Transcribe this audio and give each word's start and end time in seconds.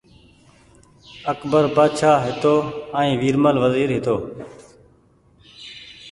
اڪبر 1.31 1.63
بآڇآ 1.75 2.11
هيتو 2.23 2.53
ائين 2.97 3.15
ويرمل 3.21 3.55
وزير 3.63 3.89
هيتو 3.95 4.17